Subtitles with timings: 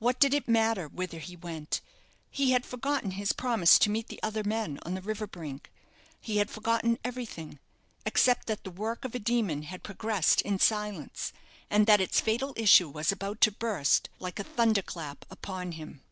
[0.00, 1.80] What did it matter whither he went?
[2.30, 5.72] He had forgotten his promise to meet the other men on the river brink;
[6.20, 7.58] he had forgotten everything,
[8.04, 11.32] except that the work of a demon had progressed in silence,
[11.70, 16.02] and that its fatal issue was about to burst like a thunder clap upon him.